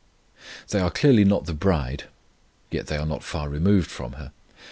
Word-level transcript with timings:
They 0.69 0.79
are 0.79 0.89
clearly 0.89 1.23
not 1.25 1.45
the 1.45 1.53
bride, 1.53 2.05
yet 2.71 2.87
they 2.87 2.97
are 2.97 3.05
not 3.05 3.21
far 3.21 3.49
removed 3.49 3.91
from 3.91 4.13
her. 4.13 4.31